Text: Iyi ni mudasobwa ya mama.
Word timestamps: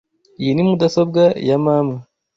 Iyi 0.41 0.51
ni 0.53 0.63
mudasobwa 0.69 1.21
ya 1.49 1.57
mama. 1.65 1.95